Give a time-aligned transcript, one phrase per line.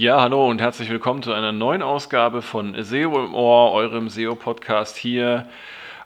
[0.00, 4.96] Ja, hallo und herzlich willkommen zu einer neuen Ausgabe von SEO im Ohr, eurem SEO-Podcast
[4.96, 5.46] hier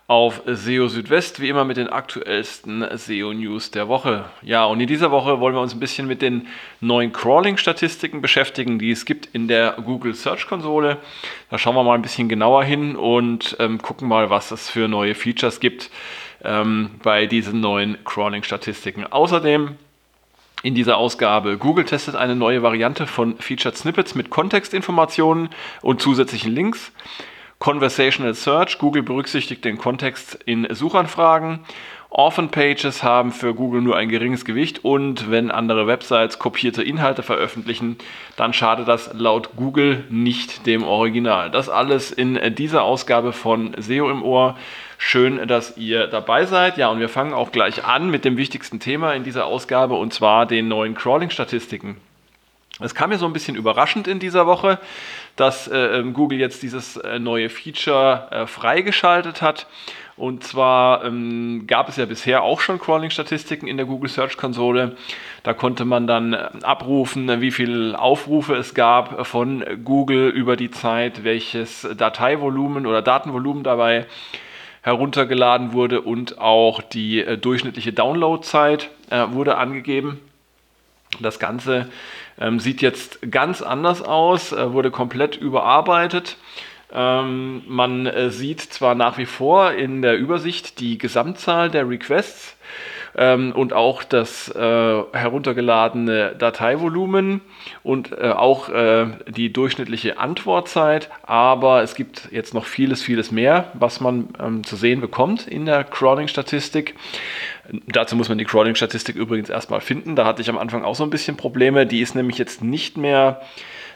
[0.09, 4.25] auf SEO Südwest, wie immer mit den aktuellsten SEO-News der Woche.
[4.43, 6.49] Ja, und in dieser Woche wollen wir uns ein bisschen mit den
[6.81, 10.97] neuen Crawling-Statistiken beschäftigen, die es gibt in der Google Search-Konsole.
[11.51, 14.89] Da schauen wir mal ein bisschen genauer hin und ähm, gucken mal, was es für
[14.89, 15.93] neue Features gibt
[16.43, 19.07] ähm, bei diesen neuen Crawling-Statistiken.
[19.07, 19.77] Außerdem
[20.65, 21.59] in dieser Ausgabe.
[21.59, 25.51] Google testet eine neue Variante von Featured Snippets mit Kontextinformationen
[25.83, 26.91] und zusätzlichen Links.
[27.59, 28.79] Conversational Search.
[28.79, 31.61] Google berücksichtigt den Kontext in Suchanfragen.
[32.17, 37.25] Orphan Pages haben für Google nur ein geringes Gewicht und wenn andere Websites kopierte Inhalte
[37.25, 37.99] veröffentlichen,
[38.37, 41.51] dann schadet das laut Google nicht dem Original.
[41.51, 44.57] Das alles in dieser Ausgabe von SEO im Ohr.
[44.97, 46.79] Schön, dass ihr dabei seid.
[46.79, 50.15] Ja, und wir fangen auch gleich an mit dem wichtigsten Thema in dieser Ausgabe und
[50.15, 51.97] zwar den neuen Crawling-Statistiken.
[52.81, 54.81] Es kam mir so ein bisschen überraschend in dieser Woche,
[55.37, 59.67] dass äh, ähm, Google jetzt dieses äh, neue Feature äh, freigeschaltet hat.
[60.17, 64.97] Und zwar ähm, gab es ja bisher auch schon Crawling-Statistiken in der Google Search Konsole.
[65.43, 70.71] Da konnte man dann äh, abrufen, wie viele Aufrufe es gab von Google über die
[70.71, 74.07] Zeit, welches Dateivolumen oder Datenvolumen dabei
[74.83, 80.21] heruntergeladen wurde und auch die äh, durchschnittliche Downloadzeit äh, wurde angegeben.
[81.21, 81.91] Das Ganze
[82.39, 86.37] ähm, sieht jetzt ganz anders aus, äh, wurde komplett überarbeitet.
[86.93, 92.57] Ähm, man äh, sieht zwar nach wie vor in der Übersicht die Gesamtzahl der Requests,
[93.17, 97.41] ähm, und auch das äh, heruntergeladene Dateivolumen
[97.83, 101.11] und äh, auch äh, die durchschnittliche Antwortzeit.
[101.23, 105.67] Aber es gibt jetzt noch vieles, vieles mehr, was man ähm, zu sehen bekommt in
[105.67, 106.95] der Crawling-Statistik.
[107.87, 110.17] Dazu muss man die Crawling-Statistik übrigens erstmal finden.
[110.17, 111.87] Da hatte ich am Anfang auch so ein bisschen Probleme.
[111.87, 113.41] Die ist nämlich jetzt nicht mehr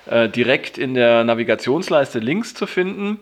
[0.06, 3.20] äh, direkt in der Navigationsleiste links zu finden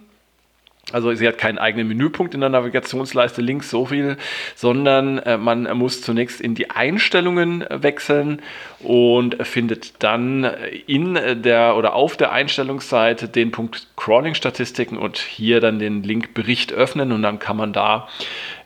[0.92, 4.16] also sie hat keinen eigenen Menüpunkt in der Navigationsleiste links so viel,
[4.54, 8.40] sondern äh, man muss zunächst in die Einstellungen wechseln
[8.78, 10.44] und findet dann
[10.86, 16.72] in der oder auf der Einstellungsseite den Punkt Crawling-Statistiken und hier dann den Link Bericht
[16.72, 18.06] öffnen und dann kann man da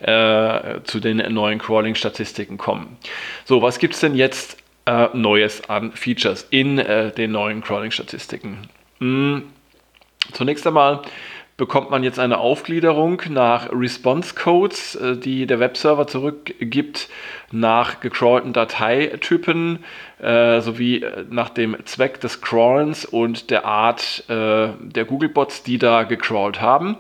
[0.00, 2.99] äh, zu den neuen Crawling-Statistiken kommen.
[3.47, 8.68] So, was gibt es denn jetzt äh, Neues an Features in äh, den neuen Crawling-Statistiken?
[8.98, 9.44] Hm.
[10.32, 11.02] Zunächst einmal
[11.60, 17.10] bekommt man jetzt eine Aufgliederung nach Response Codes, äh, die der Webserver zurückgibt,
[17.52, 19.84] nach gecrawlten Dateitypen
[20.20, 25.76] äh, sowie äh, nach dem Zweck des Crawlens und der Art äh, der Googlebots, die
[25.76, 26.96] da gecrawlt haben.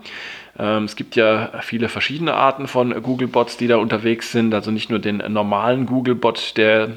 [0.60, 4.52] Ähm, es gibt ja viele verschiedene Arten von Googlebots, die da unterwegs sind.
[4.52, 6.90] Also nicht nur den normalen Googlebot, der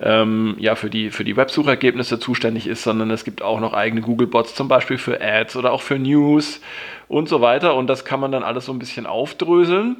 [0.00, 4.00] ähm, ja für die, für die Websuchergebnisse zuständig ist, sondern es gibt auch noch eigene
[4.00, 6.60] Googlebots, zum Beispiel für Ads oder auch für News
[7.06, 7.76] und so weiter.
[7.76, 9.96] Und das kann man dann alles so ein bisschen aufdröseln.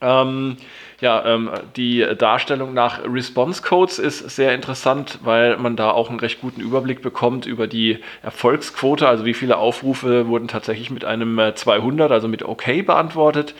[0.00, 0.56] Ähm,
[1.00, 6.18] ja, ähm, die Darstellung nach Response Codes ist sehr interessant, weil man da auch einen
[6.18, 11.40] recht guten Überblick bekommt über die Erfolgsquote, also wie viele Aufrufe wurden tatsächlich mit einem
[11.54, 13.54] 200, äh, also mit OK beantwortet.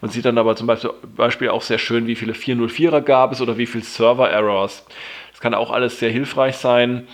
[0.00, 0.68] Man sieht dann aber zum
[1.16, 4.86] Beispiel auch sehr schön, wie viele 404er gab es oder wie viele Server Errors.
[5.32, 7.08] Das kann auch alles sehr hilfreich sein,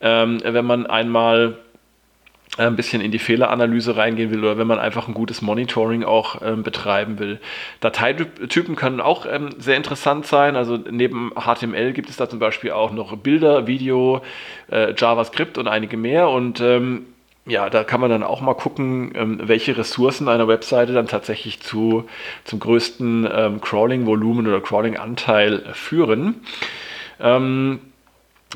[0.00, 1.58] ähm, wenn man einmal
[2.58, 6.42] ein bisschen in die Fehleranalyse reingehen will oder wenn man einfach ein gutes Monitoring auch
[6.42, 7.40] ähm, betreiben will.
[7.80, 10.54] Dateitypen können auch ähm, sehr interessant sein.
[10.54, 14.20] Also neben HTML gibt es da zum Beispiel auch noch Bilder, Video,
[14.70, 16.28] äh, JavaScript und einige mehr.
[16.28, 17.06] Und ähm,
[17.46, 21.60] ja, da kann man dann auch mal gucken, ähm, welche Ressourcen einer Webseite dann tatsächlich
[21.60, 22.04] zu,
[22.44, 26.42] zum größten ähm, Crawling-Volumen oder Crawling-Anteil führen.
[27.18, 27.80] Ähm,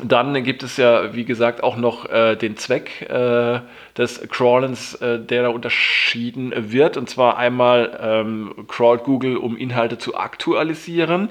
[0.05, 3.60] dann gibt es ja, wie gesagt, auch noch äh, den Zweck äh,
[3.97, 6.97] des Crawlens, äh, der da unterschieden wird.
[6.97, 11.31] Und zwar einmal ähm, crawlt Google, um Inhalte zu aktualisieren.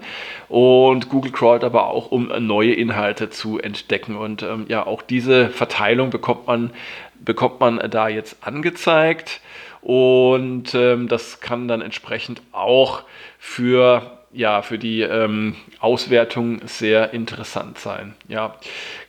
[0.50, 4.16] Und Google crawlt aber auch, um neue Inhalte zu entdecken.
[4.16, 6.72] Und ähm, ja, auch diese Verteilung bekommt man,
[7.20, 9.42] bekommt man da jetzt angezeigt.
[9.82, 13.04] Und ähm, das kann dann entsprechend auch
[13.38, 18.16] für ja, für die ähm, Auswertung sehr interessant sein.
[18.28, 18.56] Ja,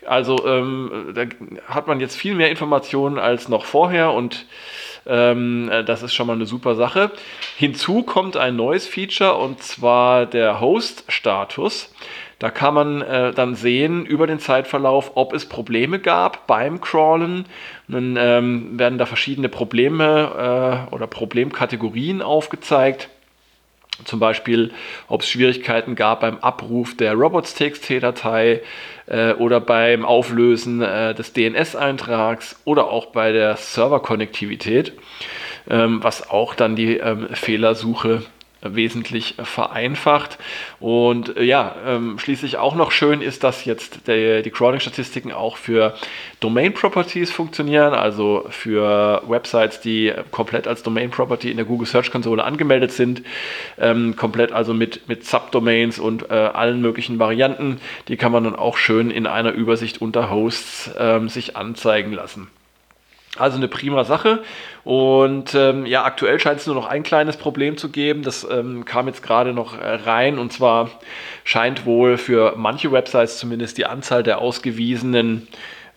[0.06, 1.24] also ähm, da
[1.66, 4.46] hat man jetzt viel mehr Informationen als noch vorher und
[5.06, 7.10] ähm, äh, das ist schon mal eine super Sache.
[7.56, 11.92] Hinzu kommt ein neues Feature und zwar der Host-Status.
[12.38, 17.46] Da kann man äh, dann sehen über den Zeitverlauf, ob es Probleme gab beim Crawlen.
[17.88, 23.08] Und dann ähm, werden da verschiedene Probleme äh, oder Problemkategorien aufgezeigt
[24.04, 24.72] Zum Beispiel,
[25.08, 28.62] ob es Schwierigkeiten gab beim Abruf der robots.txt-Datei
[29.06, 34.92] äh, oder beim Auflösen äh, des DNS-Eintrags oder auch bei der Serverkonnektivität,
[35.70, 38.22] ähm, was auch dann die ähm, Fehlersuche
[38.62, 40.38] wesentlich vereinfacht.
[40.80, 45.56] Und äh, ja, ähm, schließlich auch noch schön ist, dass jetzt der, die Crawling-Statistiken auch
[45.56, 45.94] für
[46.40, 52.92] Domain-Properties funktionieren, also für Websites, die komplett als Domain-Property in der Google Search Konsole angemeldet
[52.92, 53.22] sind,
[53.78, 57.80] ähm, komplett also mit, mit Subdomains und äh, allen möglichen Varianten.
[58.08, 62.48] Die kann man dann auch schön in einer Übersicht unter Hosts ähm, sich anzeigen lassen.
[63.38, 64.42] Also eine prima Sache.
[64.84, 68.22] Und ähm, ja, aktuell scheint es nur noch ein kleines Problem zu geben.
[68.22, 70.38] Das ähm, kam jetzt gerade noch rein.
[70.38, 70.90] Und zwar
[71.44, 75.48] scheint wohl für manche Websites zumindest die Anzahl der ausgewiesenen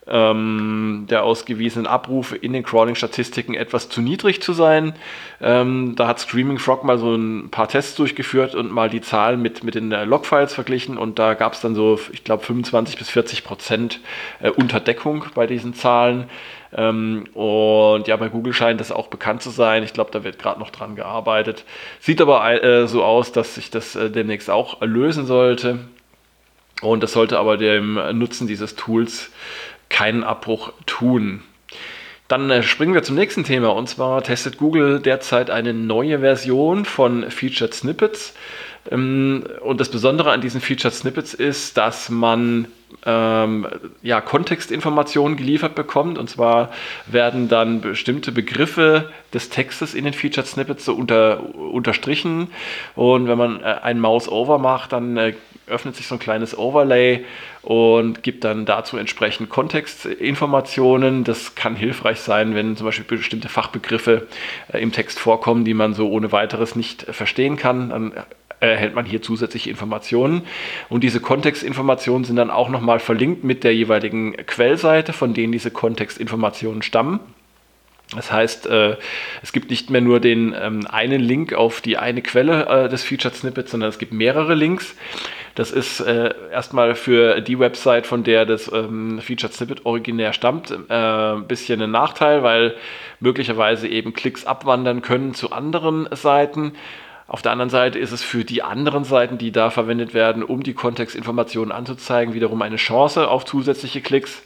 [0.09, 4.93] ähm, der ausgewiesenen Abrufe in den Crawling-Statistiken etwas zu niedrig zu sein.
[5.41, 9.41] Ähm, da hat Screaming Frog mal so ein paar Tests durchgeführt und mal die Zahlen
[9.41, 13.09] mit, mit den Logfiles verglichen und da gab es dann so, ich glaube, 25 bis
[13.09, 13.99] 40 Prozent
[14.41, 16.25] äh, Unterdeckung bei diesen Zahlen.
[16.75, 19.83] Ähm, und ja, bei Google scheint das auch bekannt zu sein.
[19.83, 21.65] Ich glaube, da wird gerade noch dran gearbeitet.
[21.99, 25.79] Sieht aber äh, so aus, dass sich das äh, demnächst auch lösen sollte.
[26.81, 29.31] Und das sollte aber dem Nutzen dieses Tools
[29.89, 31.41] keinen Abbruch tun.
[32.27, 36.85] Dann äh, springen wir zum nächsten Thema und zwar testet Google derzeit eine neue Version
[36.85, 38.35] von Featured Snippets.
[38.91, 42.67] Ähm, und das Besondere an diesen Featured Snippets ist, dass man
[43.05, 43.67] ähm,
[44.01, 46.17] ja, Kontextinformationen geliefert bekommt.
[46.17, 46.71] Und zwar
[47.07, 52.49] werden dann bestimmte Begriffe des Textes in den Featured Snippets so unter, unterstrichen.
[52.95, 55.33] Und wenn man äh, ein Mouse-Over macht, dann äh,
[55.69, 57.25] öffnet sich so ein kleines Overlay
[57.61, 61.23] und gibt dann dazu entsprechend Kontextinformationen.
[61.23, 64.27] Das kann hilfreich sein, wenn zum Beispiel bestimmte Fachbegriffe
[64.71, 67.89] äh, im Text vorkommen, die man so ohne weiteres nicht verstehen kann.
[67.89, 68.13] Dann
[68.59, 70.43] erhält man hier zusätzliche Informationen.
[70.89, 75.71] Und diese Kontextinformationen sind dann auch nochmal verlinkt mit der jeweiligen Quellseite, von denen diese
[75.71, 77.19] Kontextinformationen stammen.
[78.15, 78.97] Das heißt, äh,
[79.43, 83.03] es gibt nicht mehr nur den ähm, einen Link auf die eine Quelle äh, des
[83.03, 84.95] Featured Snippets, sondern es gibt mehrere Links.
[85.53, 90.73] Das ist äh, erstmal für die Website, von der das ähm, Featured Snippet originär stammt,
[90.89, 92.75] ein bisschen ein Nachteil, weil
[93.19, 96.73] möglicherweise eben Klicks abwandern können zu anderen Seiten.
[97.27, 100.63] Auf der anderen Seite ist es für die anderen Seiten, die da verwendet werden, um
[100.63, 104.41] die Kontextinformationen anzuzeigen, wiederum eine Chance auf zusätzliche Klicks.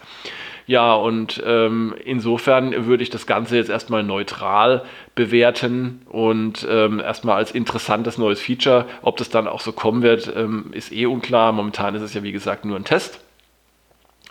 [0.66, 4.84] Ja, und ähm, insofern würde ich das Ganze jetzt erstmal neutral
[5.14, 8.86] bewerten und ähm, erstmal als interessantes neues Feature.
[9.02, 11.52] Ob das dann auch so kommen wird, ähm, ist eh unklar.
[11.52, 13.20] Momentan ist es ja wie gesagt nur ein Test.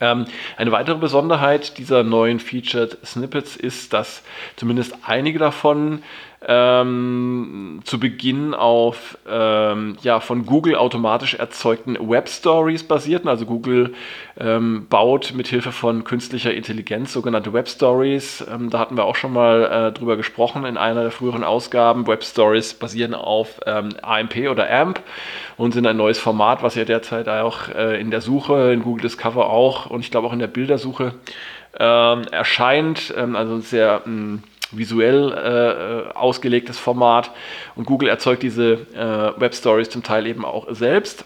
[0.00, 0.24] Ähm,
[0.56, 4.22] eine weitere Besonderheit dieser neuen Featured Snippets ist, dass
[4.56, 6.02] zumindest einige davon
[6.46, 13.28] ähm, zu Beginn auf ähm, ja, von Google automatisch erzeugten Web Stories basierten.
[13.28, 13.94] Also Google
[14.38, 18.44] ähm, baut mit Hilfe von künstlicher Intelligenz sogenannte Web Stories.
[18.52, 22.06] Ähm, da hatten wir auch schon mal äh, drüber gesprochen in einer der früheren Ausgaben.
[22.06, 25.00] Web Stories basieren auf ähm, AMP oder AMP
[25.56, 29.02] und sind ein neues Format, was ja derzeit auch äh, in der Suche, in Google
[29.02, 31.14] Discover auch und ich glaube auch in der Bildersuche
[31.78, 33.14] ähm, erscheint.
[33.16, 34.42] also sehr mh, mm,
[34.76, 37.30] visuell äh, ausgelegtes Format.
[37.74, 41.24] Und Google erzeugt diese äh, Web Stories zum Teil eben auch selbst.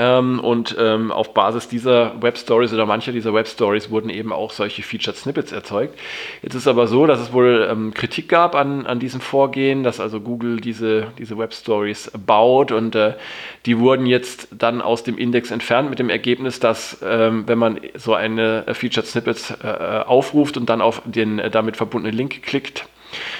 [0.00, 4.32] Ähm, und ähm, auf Basis dieser Web Stories oder mancher dieser Web Stories wurden eben
[4.32, 5.98] auch solche Featured Snippets erzeugt.
[6.40, 10.00] Jetzt ist aber so, dass es wohl ähm, Kritik gab an, an diesem Vorgehen, dass
[10.00, 13.12] also Google diese, diese Web Stories baut und äh,
[13.66, 17.78] die wurden jetzt dann aus dem Index entfernt mit dem Ergebnis, dass ähm, wenn man
[17.94, 22.42] so eine äh, Featured Snippets äh, aufruft und dann auf den äh, damit verbundenen Link
[22.42, 22.86] klickt,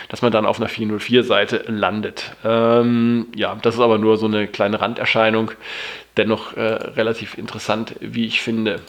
[0.08, 2.32] dass man dann auf einer 404-Seite landet.
[2.44, 5.52] Ähm, ja, das ist aber nur so eine kleine Randerscheinung,
[6.16, 8.80] dennoch äh, relativ interessant, wie ich finde.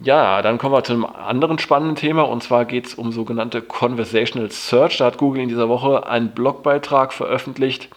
[0.00, 3.62] Ja, dann kommen wir zu einem anderen spannenden Thema und zwar geht es um sogenannte
[3.62, 4.98] Conversational Search.
[4.98, 7.88] Da hat Google in dieser Woche einen Blogbeitrag veröffentlicht.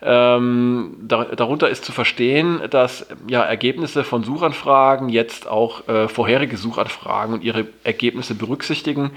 [0.00, 6.56] Ähm, da, darunter ist zu verstehen, dass ja, Ergebnisse von Suchanfragen jetzt auch äh, vorherige
[6.56, 9.10] Suchanfragen und ihre Ergebnisse berücksichtigen.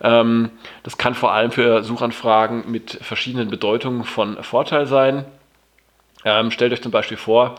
[0.00, 0.50] Ähm,
[0.84, 5.24] das kann vor allem für Suchanfragen mit verschiedenen Bedeutungen von Vorteil sein.
[6.24, 7.56] Ähm, stellt euch zum Beispiel vor,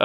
[0.00, 0.04] äh,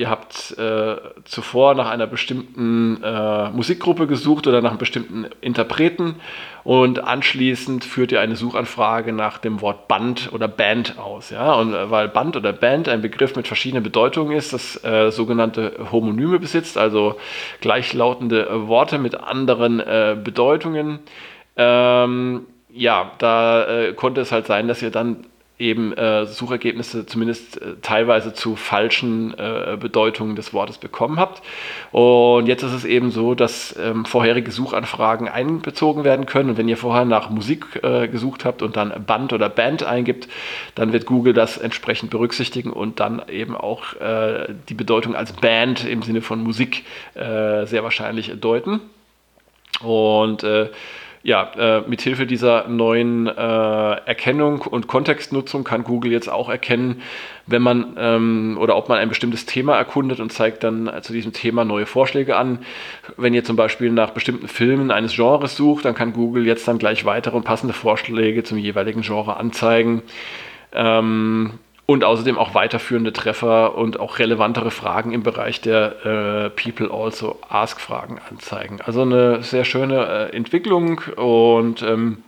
[0.00, 6.16] ihr habt äh, zuvor nach einer bestimmten äh, Musikgruppe gesucht oder nach einem bestimmten Interpreten
[6.64, 11.28] und anschließend führt ihr eine Suchanfrage nach dem Wort Band oder Band aus.
[11.28, 11.52] Ja?
[11.54, 15.74] Und äh, weil Band oder Band ein Begriff mit verschiedenen Bedeutungen ist, das äh, sogenannte
[15.92, 17.16] Homonyme besitzt, also
[17.60, 21.00] gleichlautende Worte mit anderen äh, Bedeutungen.
[21.56, 25.26] Ähm, ja, da konnte es halt sein, dass ihr dann
[25.62, 31.42] eben äh, Suchergebnisse zumindest äh, teilweise zu falschen äh, Bedeutungen des Wortes bekommen habt.
[31.92, 36.50] Und jetzt ist es eben so, dass ähm, vorherige Suchanfragen einbezogen werden können.
[36.50, 40.28] Und wenn ihr vorher nach Musik äh, gesucht habt und dann Band oder Band eingibt,
[40.74, 45.86] dann wird Google das entsprechend berücksichtigen und dann eben auch äh, die Bedeutung als Band
[45.86, 48.80] im Sinne von Musik äh, sehr wahrscheinlich deuten.
[49.80, 50.44] Und
[51.24, 57.00] ja, äh, mithilfe dieser neuen äh, Erkennung und Kontextnutzung kann Google jetzt auch erkennen,
[57.46, 61.32] wenn man ähm, oder ob man ein bestimmtes Thema erkundet und zeigt dann zu diesem
[61.32, 62.58] Thema neue Vorschläge an.
[63.16, 66.78] Wenn ihr zum Beispiel nach bestimmten Filmen eines Genres sucht, dann kann Google jetzt dann
[66.78, 70.02] gleich weitere und passende Vorschläge zum jeweiligen Genre anzeigen.
[70.74, 71.52] Ähm,
[71.86, 77.38] und außerdem auch weiterführende Treffer und auch relevantere Fragen im Bereich der äh, People Also
[77.48, 78.80] Ask Fragen anzeigen.
[78.80, 82.22] Also eine sehr schöne äh, Entwicklung und ähm,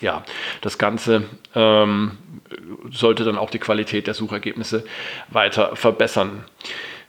[0.00, 0.22] ja,
[0.62, 1.24] das Ganze
[1.54, 2.18] ähm,
[2.90, 4.84] sollte dann auch die Qualität der Suchergebnisse
[5.28, 6.44] weiter verbessern.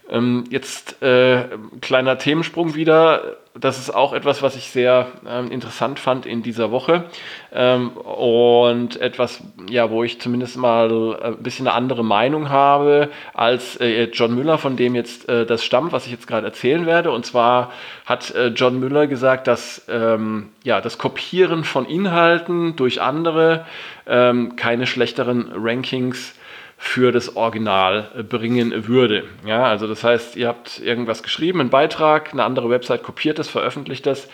[0.10, 1.46] Ähm, jetzt äh,
[1.80, 3.38] kleiner Themensprung wieder.
[3.60, 7.04] Das ist auch etwas, was ich sehr ähm, interessant fand in dieser Woche
[7.52, 13.10] ähm, und etwas, ja, wo ich zumindest mal äh, ein bisschen eine andere Meinung habe
[13.34, 16.86] als äh, John Müller, von dem jetzt äh, das stammt, was ich jetzt gerade erzählen
[16.86, 17.12] werde.
[17.12, 17.74] Und zwar
[18.06, 23.66] hat äh, John Müller gesagt, dass ähm, ja, das Kopieren von Inhalten durch andere
[24.08, 26.36] ähm, keine schlechteren Rankings
[26.84, 29.24] für das Original äh, bringen würde.
[29.46, 33.48] Ja, also das heißt, ihr habt irgendwas geschrieben, einen Beitrag, eine andere Website kopiert das,
[33.48, 34.28] veröffentlicht das,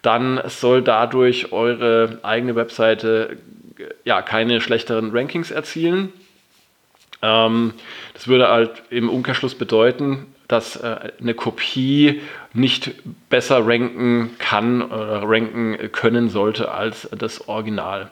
[0.00, 3.36] dann soll dadurch eure eigene Webseite
[3.76, 6.14] äh, ja keine schlechteren Rankings erzielen.
[7.20, 7.74] Ähm,
[8.14, 12.22] das würde halt im Umkehrschluss bedeuten, dass äh, eine Kopie
[12.54, 12.92] nicht
[13.28, 18.10] besser ranken kann oder ranken können sollte als das Original.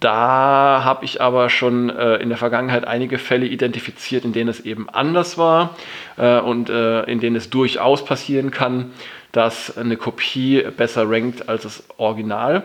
[0.00, 4.60] Da habe ich aber schon äh, in der Vergangenheit einige Fälle identifiziert, in denen es
[4.60, 5.76] eben anders war
[6.16, 8.92] äh, und äh, in denen es durchaus passieren kann,
[9.32, 12.64] dass eine Kopie besser rankt als das Original.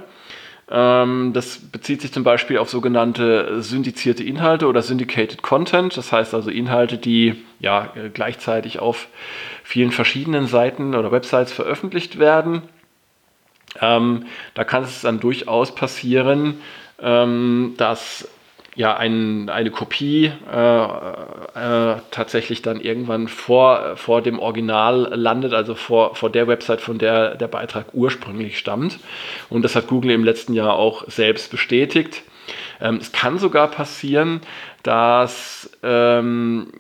[0.72, 6.34] Ähm, das bezieht sich zum Beispiel auf sogenannte syndizierte Inhalte oder syndicated Content, das heißt
[6.34, 9.08] also Inhalte, die ja äh, gleichzeitig auf
[9.64, 12.64] vielen verschiedenen Seiten oder Websites veröffentlicht werden.
[13.82, 16.62] Ähm, da kann es dann durchaus passieren,
[17.02, 18.28] ähm, dass
[18.76, 25.76] ja ein, eine Kopie äh, äh, tatsächlich dann irgendwann vor, vor dem Original landet, also
[25.76, 29.00] vor, vor der Website, von der der Beitrag ursprünglich stammt.
[29.50, 32.24] Und das hat Google im letzten Jahr auch selbst bestätigt.
[32.80, 34.42] Ähm, es kann sogar passieren,
[34.84, 36.72] dass ähm,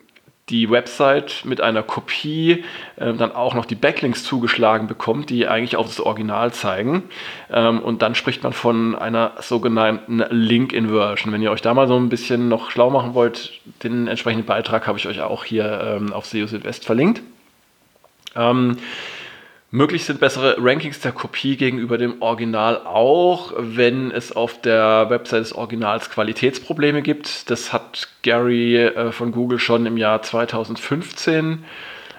[0.49, 2.63] die Website mit einer Kopie
[2.95, 7.03] äh, dann auch noch die Backlinks zugeschlagen bekommt, die eigentlich auf das Original zeigen.
[7.51, 11.31] Ähm, und dann spricht man von einer sogenannten Link-Inversion.
[11.31, 13.53] Wenn ihr euch da mal so ein bisschen noch schlau machen wollt,
[13.83, 17.21] den entsprechenden Beitrag habe ich euch auch hier ähm, auf SEO Südwest verlinkt.
[18.35, 18.77] Ähm,
[19.71, 25.41] Möglich sind bessere Rankings der Kopie gegenüber dem Original auch, wenn es auf der Website
[25.41, 27.51] des Originals Qualitätsprobleme gibt.
[27.51, 31.65] Das hat Gary äh, von Google schon im Jahr 2015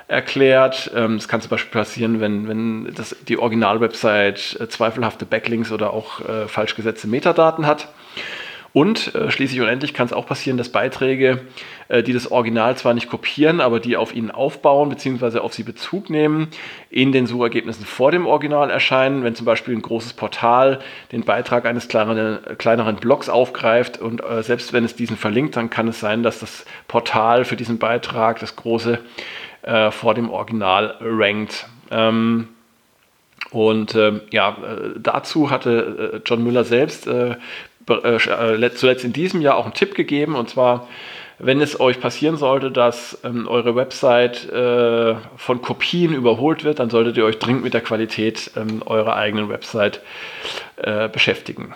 [0.07, 0.93] erklärt.
[0.95, 5.93] Ähm, das kann zum Beispiel passieren, wenn, wenn das, die Original-Website äh, zweifelhafte Backlinks oder
[5.93, 7.89] auch äh, falsch gesetzte Metadaten hat.
[8.73, 11.41] Und äh, schließlich und endlich kann es auch passieren, dass Beiträge,
[11.89, 15.41] äh, die das Original zwar nicht kopieren, aber die auf ihnen aufbauen bzw.
[15.41, 16.49] auf sie Bezug nehmen,
[16.89, 19.25] in den Suchergebnissen vor dem Original erscheinen.
[19.25, 20.79] Wenn zum Beispiel ein großes Portal
[21.11, 25.69] den Beitrag eines kleineren, kleineren Blogs aufgreift und äh, selbst wenn es diesen verlinkt, dann
[25.69, 29.01] kann es sein, dass das Portal für diesen Beitrag, das große,
[29.63, 31.67] äh, vor dem Original rankt.
[31.91, 32.49] Ähm,
[33.51, 34.57] und äh, ja,
[34.97, 37.35] dazu hatte äh, John Müller selbst äh,
[38.75, 40.89] zuletzt in diesem Jahr auch einen Tipp gegeben und zwar,
[41.39, 46.91] wenn es euch passieren sollte, dass ähm, eure Website äh, von Kopien überholt wird, dann
[46.91, 50.03] solltet ihr euch dringend mit der Qualität ähm, eurer eigenen Website
[50.77, 51.75] äh, beschäftigen.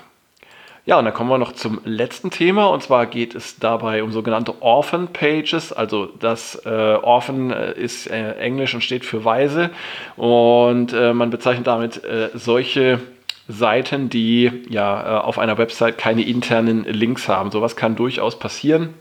[0.87, 4.13] Ja, und dann kommen wir noch zum letzten Thema und zwar geht es dabei um
[4.13, 5.73] sogenannte Orphan Pages.
[5.73, 9.71] Also das äh, Orphan äh, ist äh, Englisch und steht für Weise
[10.17, 13.01] und äh, man bezeichnet damit äh, solche
[13.49, 17.51] Seiten, die ja äh, auf einer Website keine internen Links haben.
[17.51, 18.95] Sowas kann durchaus passieren.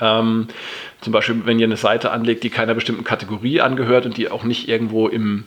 [0.00, 0.48] Ähm,
[1.00, 4.44] zum Beispiel, wenn ihr eine Seite anlegt, die keiner bestimmten Kategorie angehört und die auch
[4.44, 5.44] nicht irgendwo im,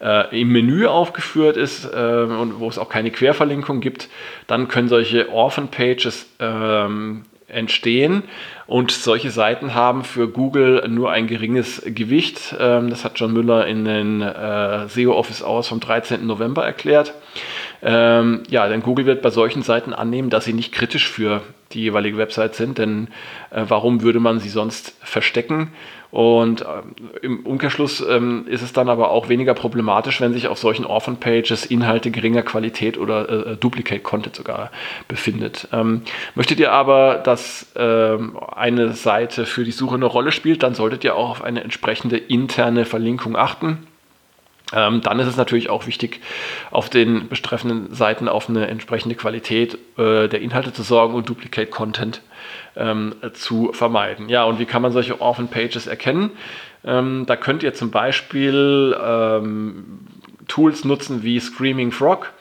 [0.00, 4.08] äh, im Menü aufgeführt ist äh, und wo es auch keine Querverlinkung gibt,
[4.46, 8.24] dann können solche Orphan Pages ähm, entstehen.
[8.66, 12.54] Und solche Seiten haben für Google nur ein geringes Gewicht.
[12.58, 16.26] Ähm, das hat John Müller in den äh, SEO Office Hours vom 13.
[16.26, 17.14] November erklärt.
[17.82, 21.42] Ähm, ja, denn Google wird bei solchen Seiten annehmen, dass sie nicht kritisch für
[21.74, 23.08] die jeweilige Website sind, denn
[23.50, 25.72] äh, warum würde man sie sonst verstecken?
[26.12, 26.66] Und äh,
[27.22, 31.64] im Umkehrschluss ähm, ist es dann aber auch weniger problematisch, wenn sich auf solchen Orphan-Pages
[31.64, 34.70] Inhalte geringer Qualität oder äh, Duplicate-Content sogar
[35.08, 35.68] befindet.
[35.72, 36.02] Ähm,
[36.34, 41.02] möchtet ihr aber, dass ähm, eine Seite für die Suche eine Rolle spielt, dann solltet
[41.02, 43.78] ihr auch auf eine entsprechende interne Verlinkung achten.
[44.72, 46.20] Ähm, dann ist es natürlich auch wichtig,
[46.70, 51.70] auf den betreffenden Seiten auf eine entsprechende Qualität äh, der Inhalte zu sorgen und Duplicate
[51.70, 52.22] Content
[52.76, 54.28] ähm, zu vermeiden.
[54.28, 56.30] Ja, und wie kann man solche Orphan Pages erkennen?
[56.84, 60.00] Ähm, da könnt ihr zum Beispiel ähm,
[60.48, 62.32] Tools nutzen wie Screaming Frog.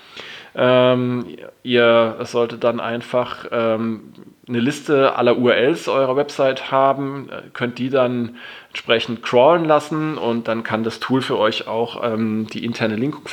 [0.53, 1.25] Ähm,
[1.63, 4.13] ihr solltet dann einfach ähm,
[4.47, 8.35] eine Liste aller URLs eurer Website haben, äh, könnt die dann
[8.69, 13.23] entsprechend crawlen lassen und dann kann das Tool für euch auch ähm, die interne Linkung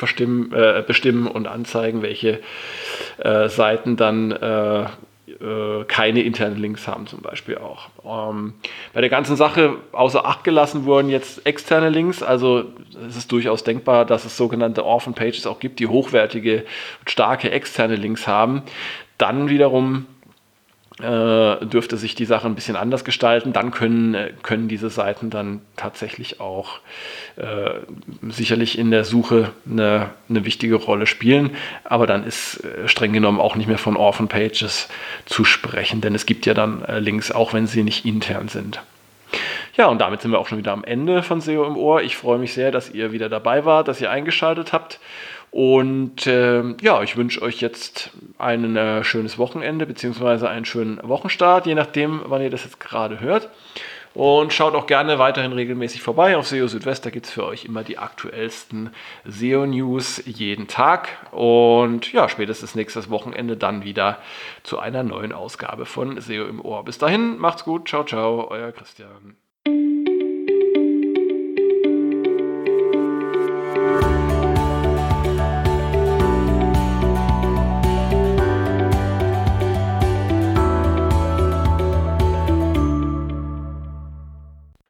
[0.53, 2.39] äh, bestimmen und anzeigen, welche
[3.17, 4.85] äh, Seiten dann äh,
[5.87, 7.89] keine internen Links haben zum Beispiel auch.
[8.03, 8.53] Ähm,
[8.93, 12.65] bei der ganzen Sache außer Acht gelassen wurden jetzt externe Links, also
[13.07, 16.65] es ist durchaus denkbar, dass es sogenannte Orphan Pages auch gibt, die hochwertige
[16.99, 18.63] und starke externe Links haben.
[19.17, 20.18] Dann wiederum äh,
[21.01, 23.53] dürfte sich die Sache ein bisschen anders gestalten.
[23.53, 26.79] Dann können, äh, können diese Seiten dann tatsächlich auch
[27.37, 27.71] äh,
[28.29, 31.51] sicherlich in der Suche eine, eine wichtige Rolle spielen.
[31.85, 34.89] Aber dann ist äh, streng genommen auch nicht mehr von Orphan Pages
[35.25, 38.81] zu sprechen, denn es gibt ja dann äh, Links, auch wenn sie nicht intern sind.
[39.77, 42.01] Ja, und damit sind wir auch schon wieder am Ende von SEO im Ohr.
[42.01, 44.99] Ich freue mich sehr, dass ihr wieder dabei wart, dass ihr eingeschaltet habt.
[45.51, 50.47] Und äh, ja, ich wünsche euch jetzt ein äh, schönes Wochenende bzw.
[50.47, 53.49] einen schönen Wochenstart, je nachdem, wann ihr das jetzt gerade hört.
[54.15, 57.05] Und schaut auch gerne weiterhin regelmäßig vorbei auf SEO Südwest.
[57.05, 58.89] Da gibt es für euch immer die aktuellsten
[59.25, 61.09] SEO-News jeden Tag.
[61.31, 64.17] Und ja, spätestens nächstes Wochenende dann wieder
[64.63, 66.83] zu einer neuen Ausgabe von SEO im Ohr.
[66.83, 67.87] Bis dahin, macht's gut.
[67.87, 69.35] Ciao, ciao, euer Christian.